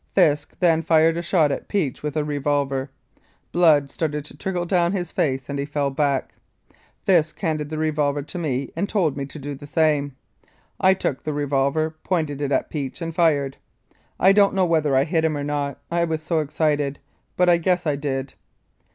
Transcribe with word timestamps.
Fisk 0.15 0.55
then 0.59 0.81
fired 0.81 1.15
a 1.15 1.21
shot 1.21 1.51
at 1.51 1.67
Peach 1.67 2.01
with 2.01 2.17
a 2.17 2.23
revolver. 2.23 2.89
Blood 3.51 3.87
started 3.87 4.25
to 4.25 4.35
trickle 4.35 4.65
down 4.65 4.93
his 4.93 5.11
face 5.11 5.47
and 5.47 5.59
he 5.59 5.63
fell 5.65 5.91
back. 5.91 6.33
Fisk 7.05 7.39
handed 7.39 7.69
the 7.69 7.77
revolver 7.77 8.23
to 8.23 8.39
me 8.39 8.71
and 8.75 8.89
told 8.89 9.15
me 9.15 9.27
to 9.27 9.37
do 9.37 9.53
the 9.53 9.67
same. 9.67 10.15
I 10.79 10.95
took 10.95 11.21
the 11.23 11.33
revolver, 11.33 11.91
pointed 12.03 12.41
it 12.41 12.51
at 12.51 12.71
Peach, 12.71 12.99
and 12.99 13.13
fired. 13.13 13.57
I 14.19 14.31
don't 14.31 14.55
know 14.55 14.65
whether 14.65 14.95
I 14.95 15.03
hit 15.03 15.23
him 15.23 15.37
or 15.37 15.43
not, 15.43 15.79
I 15.91 16.05
was 16.05 16.23
so 16.23 16.39
excited 16.39 16.97
but 17.37 17.47
I 17.47 17.57
guess 17.57 17.85
I 17.85 17.95
did. 17.95 18.33